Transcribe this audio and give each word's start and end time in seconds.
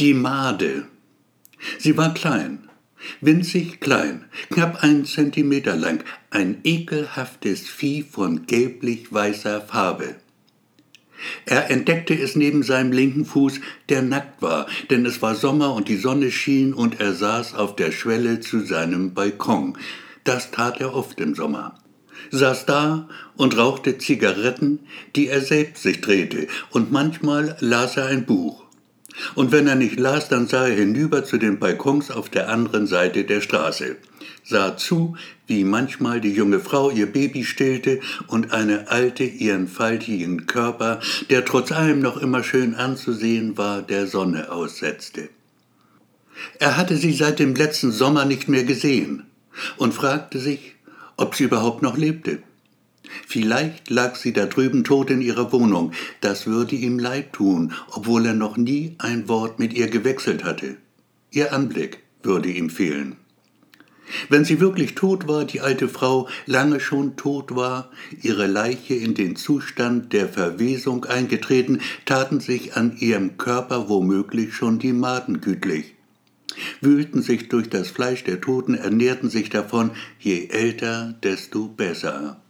Die 0.00 0.12
Made. 0.12 0.86
Sie 1.78 1.96
war 1.96 2.12
klein, 2.14 2.68
winzig 3.20 3.80
klein, 3.80 4.24
knapp 4.50 4.82
einen 4.82 5.04
Zentimeter 5.04 5.76
lang, 5.76 6.02
ein 6.30 6.58
ekelhaftes 6.64 7.68
Vieh 7.68 8.02
von 8.02 8.44
gelblich-weißer 8.46 9.60
Farbe. 9.60 10.16
Er 11.46 11.70
entdeckte 11.70 12.12
es 12.12 12.34
neben 12.34 12.64
seinem 12.64 12.90
linken 12.90 13.24
Fuß, 13.24 13.60
der 13.88 14.02
nackt 14.02 14.42
war, 14.42 14.66
denn 14.90 15.06
es 15.06 15.22
war 15.22 15.36
Sommer 15.36 15.74
und 15.74 15.88
die 15.88 15.96
Sonne 15.96 16.32
schien 16.32 16.74
und 16.74 16.98
er 16.98 17.14
saß 17.14 17.54
auf 17.54 17.76
der 17.76 17.92
Schwelle 17.92 18.40
zu 18.40 18.60
seinem 18.60 19.14
Balkon. 19.14 19.78
Das 20.24 20.50
tat 20.50 20.80
er 20.80 20.92
oft 20.92 21.20
im 21.20 21.36
Sommer 21.36 21.78
saß 22.30 22.66
da 22.66 23.08
und 23.36 23.56
rauchte 23.56 23.98
Zigaretten, 23.98 24.80
die 25.14 25.28
er 25.28 25.40
selbst 25.40 25.82
sich 25.82 26.00
drehte, 26.00 26.48
und 26.70 26.92
manchmal 26.92 27.56
las 27.60 27.96
er 27.96 28.06
ein 28.06 28.24
Buch. 28.24 28.63
Und 29.34 29.52
wenn 29.52 29.66
er 29.66 29.76
nicht 29.76 29.98
las, 29.98 30.28
dann 30.28 30.46
sah 30.46 30.66
er 30.66 30.74
hinüber 30.74 31.24
zu 31.24 31.38
den 31.38 31.58
Balkons 31.58 32.10
auf 32.10 32.28
der 32.28 32.48
anderen 32.48 32.86
Seite 32.86 33.24
der 33.24 33.40
Straße, 33.40 33.96
sah 34.42 34.76
zu, 34.76 35.16
wie 35.46 35.64
manchmal 35.64 36.20
die 36.20 36.32
junge 36.32 36.60
Frau 36.60 36.90
ihr 36.90 37.06
Baby 37.06 37.44
stillte 37.44 38.00
und 38.26 38.52
eine 38.52 38.88
alte 38.88 39.24
ihren 39.24 39.68
faltigen 39.68 40.46
Körper, 40.46 41.00
der 41.30 41.44
trotz 41.44 41.70
allem 41.70 42.00
noch 42.00 42.16
immer 42.16 42.42
schön 42.42 42.74
anzusehen 42.74 43.56
war, 43.56 43.82
der 43.82 44.06
Sonne 44.06 44.50
aussetzte. 44.50 45.28
Er 46.58 46.76
hatte 46.76 46.96
sie 46.96 47.12
seit 47.12 47.38
dem 47.38 47.54
letzten 47.54 47.92
Sommer 47.92 48.24
nicht 48.24 48.48
mehr 48.48 48.64
gesehen 48.64 49.24
und 49.76 49.94
fragte 49.94 50.38
sich, 50.38 50.74
ob 51.16 51.36
sie 51.36 51.44
überhaupt 51.44 51.82
noch 51.82 51.96
lebte. 51.96 52.42
Vielleicht 53.26 53.90
lag 53.90 54.16
sie 54.16 54.32
da 54.32 54.46
drüben 54.46 54.84
tot 54.84 55.10
in 55.10 55.20
ihrer 55.20 55.52
Wohnung, 55.52 55.92
das 56.20 56.46
würde 56.46 56.74
ihm 56.76 56.98
leid 56.98 57.32
tun, 57.32 57.72
obwohl 57.90 58.26
er 58.26 58.34
noch 58.34 58.56
nie 58.56 58.94
ein 58.98 59.28
Wort 59.28 59.58
mit 59.58 59.72
ihr 59.72 59.88
gewechselt 59.88 60.44
hatte. 60.44 60.76
Ihr 61.30 61.52
Anblick 61.52 61.98
würde 62.22 62.50
ihm 62.50 62.70
fehlen. 62.70 63.16
Wenn 64.28 64.44
sie 64.44 64.60
wirklich 64.60 64.94
tot 64.94 65.28
war, 65.28 65.44
die 65.44 65.60
alte 65.60 65.88
Frau 65.88 66.28
lange 66.46 66.78
schon 66.78 67.16
tot 67.16 67.56
war, 67.56 67.90
ihre 68.22 68.46
Leiche 68.46 68.94
in 68.94 69.14
den 69.14 69.34
Zustand 69.34 70.12
der 70.12 70.28
Verwesung 70.28 71.04
eingetreten, 71.06 71.80
taten 72.04 72.40
sich 72.40 72.76
an 72.76 72.96
ihrem 72.98 73.38
Körper 73.38 73.88
womöglich 73.88 74.54
schon 74.54 74.78
die 74.78 74.92
Maden 74.92 75.40
gütlich 75.40 75.94
wühlten 76.80 77.22
sich 77.22 77.48
durch 77.48 77.68
das 77.68 77.88
Fleisch 77.88 78.24
der 78.24 78.40
Toten, 78.40 78.74
ernährten 78.74 79.30
sich 79.30 79.50
davon, 79.50 79.90
je 80.18 80.48
älter, 80.48 81.14
desto 81.22 81.68
besser. 81.68 82.40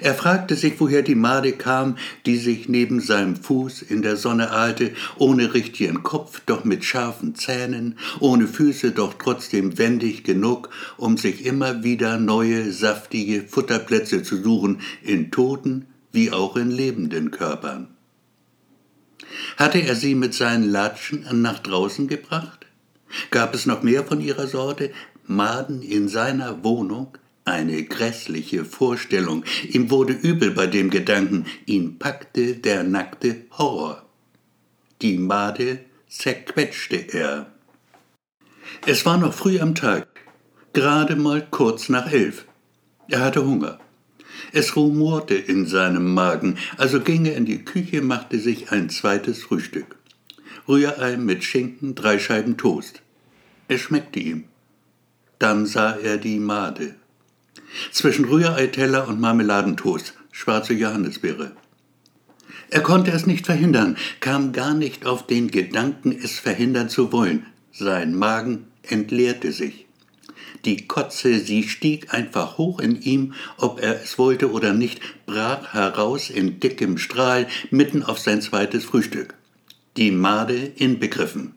Er 0.00 0.14
fragte 0.14 0.54
sich, 0.54 0.74
woher 0.78 1.02
die 1.02 1.14
Made 1.14 1.52
kam, 1.52 1.96
die 2.26 2.36
sich 2.36 2.68
neben 2.68 3.00
seinem 3.00 3.36
Fuß 3.36 3.82
in 3.82 4.02
der 4.02 4.16
Sonne 4.16 4.50
ahlte, 4.50 4.92
ohne 5.16 5.54
richtigen 5.54 6.02
Kopf, 6.02 6.40
doch 6.46 6.64
mit 6.64 6.84
scharfen 6.84 7.34
Zähnen, 7.34 7.98
ohne 8.20 8.46
Füße, 8.46 8.92
doch 8.92 9.14
trotzdem 9.14 9.78
wendig 9.78 10.24
genug, 10.24 10.70
um 10.96 11.16
sich 11.16 11.44
immer 11.44 11.82
wieder 11.82 12.18
neue, 12.18 12.72
saftige 12.72 13.42
Futterplätze 13.42 14.22
zu 14.22 14.42
suchen, 14.42 14.80
in 15.02 15.30
toten 15.30 15.86
wie 16.12 16.30
auch 16.30 16.56
in 16.56 16.70
lebenden 16.70 17.30
Körpern. 17.30 17.88
Hatte 19.56 19.78
er 19.78 19.96
sie 19.96 20.14
mit 20.14 20.34
seinen 20.34 20.70
Latschen 20.70 21.26
nach 21.42 21.58
draußen 21.58 22.06
gebracht? 22.06 22.66
Gab 23.30 23.54
es 23.54 23.66
noch 23.66 23.82
mehr 23.82 24.04
von 24.04 24.20
ihrer 24.20 24.46
Sorte? 24.46 24.90
Maden 25.26 25.82
in 25.82 26.08
seiner 26.08 26.62
Wohnung? 26.64 27.16
Eine 27.44 27.82
grässliche 27.84 28.64
Vorstellung. 28.64 29.44
Ihm 29.68 29.90
wurde 29.90 30.12
übel 30.12 30.52
bei 30.52 30.66
dem 30.68 30.90
Gedanken. 30.90 31.46
Ihn 31.66 31.98
packte 31.98 32.54
der 32.54 32.84
nackte 32.84 33.46
Horror. 33.58 34.06
Die 35.02 35.18
Made 35.18 35.80
zerquetschte 36.08 36.96
er. 36.96 37.52
Es 38.86 39.04
war 39.04 39.18
noch 39.18 39.34
früh 39.34 39.58
am 39.58 39.74
Tag, 39.74 40.06
gerade 40.72 41.16
mal 41.16 41.46
kurz 41.50 41.88
nach 41.88 42.12
elf. 42.12 42.46
Er 43.08 43.20
hatte 43.20 43.44
Hunger. 43.44 43.80
Es 44.52 44.76
rumorte 44.76 45.34
in 45.34 45.66
seinem 45.66 46.14
Magen, 46.14 46.58
also 46.76 47.00
ging 47.00 47.26
er 47.26 47.36
in 47.36 47.44
die 47.44 47.64
Küche, 47.64 48.02
machte 48.02 48.38
sich 48.38 48.70
ein 48.70 48.88
zweites 48.88 49.42
Frühstück. 49.42 49.96
Rührei 50.68 51.16
mit 51.16 51.42
Schinken, 51.42 51.94
drei 51.94 52.18
Scheiben 52.18 52.56
Toast. 52.56 53.02
Es 53.68 53.80
schmeckte 53.80 54.20
ihm. 54.20 54.44
Dann 55.38 55.66
sah 55.66 55.96
er 55.96 56.18
die 56.18 56.38
Made. 56.38 56.94
Zwischen 57.90 58.24
Rühreiteller 58.24 59.08
und 59.08 59.20
Marmeladentoast, 59.20 60.14
schwarze 60.30 60.72
Johannisbeere. 60.74 61.52
Er 62.70 62.80
konnte 62.80 63.10
es 63.10 63.26
nicht 63.26 63.46
verhindern, 63.46 63.96
kam 64.20 64.52
gar 64.52 64.72
nicht 64.72 65.04
auf 65.04 65.26
den 65.26 65.50
Gedanken, 65.50 66.12
es 66.12 66.38
verhindern 66.38 66.88
zu 66.88 67.12
wollen. 67.12 67.46
Sein 67.70 68.14
Magen 68.14 68.66
entleerte 68.82 69.52
sich. 69.52 69.86
Die 70.64 70.86
Kotze, 70.86 71.40
sie 71.40 71.64
stieg 71.64 72.14
einfach 72.14 72.56
hoch 72.56 72.78
in 72.78 73.00
ihm, 73.02 73.34
ob 73.56 73.80
er 73.80 74.00
es 74.00 74.16
wollte 74.16 74.52
oder 74.52 74.72
nicht, 74.72 75.00
brach 75.26 75.74
heraus 75.74 76.30
in 76.30 76.60
dickem 76.60 76.98
Strahl 76.98 77.48
mitten 77.70 78.02
auf 78.02 78.18
sein 78.18 78.40
zweites 78.40 78.84
Frühstück. 78.84 79.34
Die 79.96 80.10
Made 80.10 80.54
inbegriffen. 80.76 81.54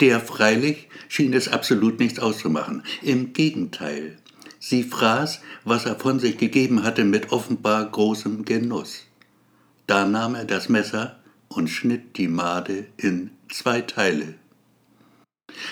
Der 0.00 0.20
freilich 0.20 0.88
schien 1.08 1.32
es 1.32 1.48
absolut 1.48 1.98
nichts 1.98 2.18
auszumachen. 2.18 2.82
Im 3.02 3.32
Gegenteil. 3.32 4.16
Sie 4.62 4.84
fraß, 4.84 5.40
was 5.64 5.86
er 5.86 5.98
von 5.98 6.20
sich 6.20 6.36
gegeben 6.36 6.84
hatte, 6.84 7.04
mit 7.04 7.32
offenbar 7.32 7.90
großem 7.90 8.44
Genuss. 8.44 9.06
Da 9.86 10.06
nahm 10.06 10.34
er 10.34 10.44
das 10.44 10.68
Messer 10.68 11.18
und 11.48 11.68
schnitt 11.68 12.18
die 12.18 12.28
Made 12.28 12.86
in 12.98 13.30
zwei 13.50 13.80
Teile. 13.80 14.34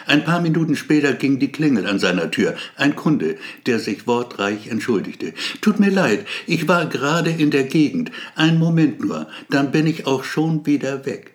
Ein 0.06 0.25
paar 0.25 0.41
Minuten 0.41 0.75
später 0.75 1.12
ging 1.12 1.38
die 1.38 1.53
Klingel 1.53 1.87
an 1.87 1.99
seiner 1.99 2.31
Tür. 2.31 2.56
Ein 2.76 2.97
Kunde, 2.97 3.37
der 3.66 3.78
sich 3.78 4.06
wortreich 4.06 4.69
entschuldigte. 4.69 5.34
Tut 5.60 5.78
mir 5.78 5.91
leid, 5.91 6.26
ich 6.47 6.66
war 6.66 6.87
gerade 6.87 7.31
in 7.31 7.50
der 7.50 7.65
Gegend. 7.65 8.10
Ein 8.34 8.59
Moment 8.59 9.05
nur, 9.05 9.28
dann 9.50 9.70
bin 9.70 9.87
ich 9.87 10.06
auch 10.06 10.25
schon 10.25 10.65
wieder 10.66 11.05
weg. 11.05 11.34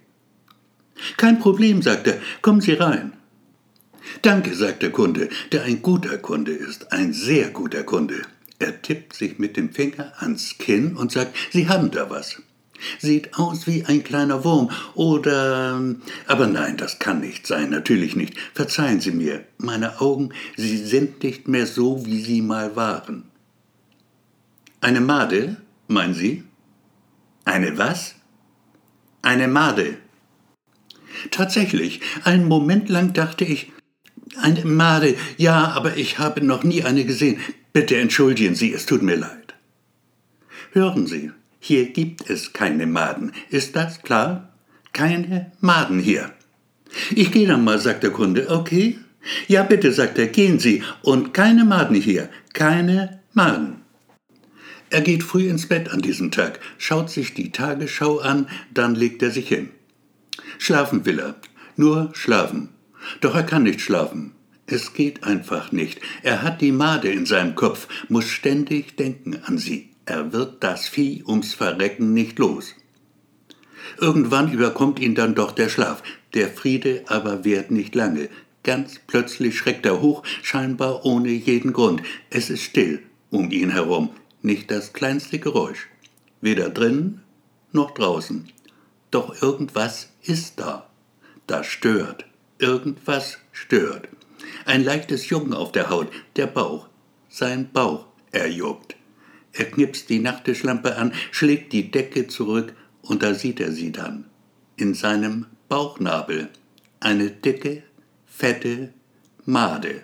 Kein 1.17 1.39
Problem, 1.39 1.81
sagte 1.83 2.15
er, 2.15 2.21
kommen 2.41 2.61
Sie 2.61 2.73
rein. 2.73 3.13
Danke, 4.23 4.55
sagt 4.55 4.83
der 4.83 4.91
Kunde, 4.93 5.27
der 5.51 5.63
ein 5.63 5.81
guter 5.81 6.17
Kunde 6.17 6.53
ist, 6.53 6.93
ein 6.93 7.11
sehr 7.11 7.49
guter 7.49 7.83
Kunde. 7.83 8.21
Er 8.57 8.81
tippt 8.81 9.13
sich 9.13 9.37
mit 9.37 9.57
dem 9.57 9.73
Finger 9.73 10.13
ans 10.19 10.57
Kinn 10.57 10.95
und 10.95 11.11
sagt, 11.11 11.35
Sie 11.51 11.67
haben 11.67 11.91
da 11.91 12.09
was. 12.09 12.41
Sieht 12.99 13.37
aus 13.37 13.67
wie 13.67 13.83
ein 13.83 14.01
kleiner 14.01 14.45
Wurm 14.45 14.71
oder. 14.95 15.77
Aber 16.25 16.47
nein, 16.47 16.77
das 16.77 16.99
kann 16.99 17.19
nicht 17.19 17.45
sein, 17.47 17.69
natürlich 17.69 18.15
nicht. 18.15 18.37
Verzeihen 18.53 19.01
Sie 19.01 19.11
mir, 19.11 19.43
meine 19.57 19.99
Augen, 19.99 20.29
sie 20.55 20.77
sind 20.77 21.21
nicht 21.21 21.49
mehr 21.49 21.67
so, 21.67 22.05
wie 22.05 22.21
sie 22.21 22.41
mal 22.41 22.77
waren. 22.77 23.25
Eine 24.79 25.01
Made, 25.01 25.57
meinen 25.89 26.13
Sie? 26.13 26.43
Eine 27.43 27.77
was? 27.77 28.15
Eine 29.21 29.49
Made. 29.49 29.97
Tatsächlich, 31.29 31.99
einen 32.23 32.47
Moment 32.47 32.87
lang 32.87 33.11
dachte 33.11 33.43
ich, 33.43 33.73
eine 34.37 34.65
Made, 34.65 35.15
ja, 35.37 35.71
aber 35.71 35.97
ich 35.97 36.19
habe 36.19 36.43
noch 36.43 36.63
nie 36.63 36.83
eine 36.83 37.05
gesehen. 37.05 37.39
Bitte 37.71 37.97
entschuldigen 37.97 38.55
Sie, 38.55 38.73
es 38.73 38.85
tut 38.85 39.01
mir 39.01 39.15
leid. 39.15 39.53
Hören 40.71 41.07
Sie, 41.07 41.31
hier 41.59 41.85
gibt 41.91 42.29
es 42.29 42.53
keine 42.53 42.85
Maden. 42.85 43.31
Ist 43.49 43.75
das 43.75 44.01
klar? 44.01 44.53
Keine 44.91 45.51
Maden 45.59 45.99
hier. 45.99 46.31
Ich 47.15 47.31
gehe 47.31 47.47
dann 47.47 47.63
mal, 47.63 47.79
sagt 47.79 48.03
der 48.03 48.11
Kunde. 48.11 48.49
Okay? 48.49 48.99
Ja, 49.47 49.63
bitte, 49.63 49.91
sagt 49.91 50.19
er, 50.19 50.27
gehen 50.27 50.59
Sie. 50.59 50.83
Und 51.01 51.33
keine 51.33 51.65
Maden 51.65 51.95
hier. 51.95 52.29
Keine 52.53 53.21
Maden. 53.33 53.77
Er 54.89 55.01
geht 55.01 55.23
früh 55.23 55.47
ins 55.47 55.67
Bett 55.67 55.89
an 55.89 56.01
diesem 56.01 56.29
Tag, 56.29 56.59
schaut 56.77 57.09
sich 57.09 57.33
die 57.33 57.51
Tagesschau 57.51 58.19
an, 58.19 58.47
dann 58.71 58.93
legt 58.93 59.23
er 59.23 59.31
sich 59.31 59.47
hin. 59.47 59.69
Schlafen 60.59 61.05
will 61.05 61.17
er. 61.17 61.35
Nur 61.75 62.11
schlafen. 62.13 62.69
Doch 63.21 63.35
er 63.35 63.43
kann 63.43 63.63
nicht 63.63 63.81
schlafen. 63.81 64.31
Es 64.65 64.93
geht 64.93 65.23
einfach 65.23 65.71
nicht. 65.71 65.99
Er 66.21 66.41
hat 66.41 66.61
die 66.61 66.71
Made 66.71 67.09
in 67.09 67.25
seinem 67.25 67.55
Kopf, 67.55 67.87
muss 68.07 68.29
ständig 68.29 68.95
denken 68.95 69.39
an 69.43 69.57
sie. 69.57 69.89
Er 70.05 70.33
wird 70.33 70.63
das 70.63 70.87
Vieh 70.87 71.23
ums 71.27 71.53
Verrecken 71.53 72.13
nicht 72.13 72.39
los. 72.39 72.75
Irgendwann 73.99 74.51
überkommt 74.51 74.99
ihn 74.99 75.15
dann 75.15 75.35
doch 75.35 75.51
der 75.51 75.69
Schlaf. 75.69 76.01
Der 76.33 76.49
Friede 76.49 77.03
aber 77.07 77.43
währt 77.43 77.71
nicht 77.71 77.95
lange. 77.95 78.29
Ganz 78.63 78.99
plötzlich 79.07 79.57
schreckt 79.57 79.85
er 79.85 80.01
hoch, 80.01 80.23
scheinbar 80.41 81.05
ohne 81.05 81.29
jeden 81.29 81.73
Grund. 81.73 82.01
Es 82.29 82.49
ist 82.49 82.63
still 82.63 83.03
um 83.29 83.51
ihn 83.51 83.71
herum, 83.71 84.11
nicht 84.41 84.71
das 84.71 84.93
kleinste 84.93 85.39
Geräusch. 85.39 85.87
Weder 86.39 86.69
drinnen 86.69 87.21
noch 87.71 87.91
draußen. 87.91 88.47
Doch 89.11 89.41
irgendwas 89.41 90.09
ist 90.23 90.59
da. 90.59 90.89
Das 91.47 91.65
stört. 91.65 92.25
Irgendwas 92.63 93.39
stört. 93.51 94.07
Ein 94.63 94.85
leichtes 94.85 95.27
Jucken 95.27 95.53
auf 95.53 95.73
der 95.73 95.89
Haut, 95.89 96.07
der 96.37 96.47
Bauch. 96.47 96.87
Sein 97.27 97.69
Bauch, 97.73 98.05
er 98.31 98.47
juckt. 98.47 98.95
Er 99.51 99.65
knipst 99.65 100.07
die 100.07 100.19
Nachttischlampe 100.19 100.95
an, 100.95 101.11
schlägt 101.31 101.73
die 101.73 101.91
Decke 101.91 102.27
zurück 102.27 102.73
und 103.01 103.21
da 103.21 103.33
sieht 103.33 103.59
er 103.59 103.73
sie 103.73 103.91
dann. 103.91 104.29
In 104.77 104.93
seinem 104.93 105.47
Bauchnabel, 105.67 106.47
eine 107.01 107.31
dicke, 107.31 107.83
fette 108.25 108.93
Made. 109.43 110.03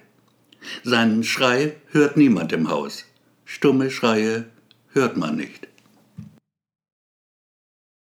Seinen 0.84 1.24
Schrei 1.24 1.78
hört 1.94 2.18
niemand 2.18 2.52
im 2.52 2.70
Haus. 2.70 3.06
Stumme 3.46 3.90
Schreie 3.90 4.48
hört 4.92 5.16
man 5.16 5.38
nicht. 5.38 5.69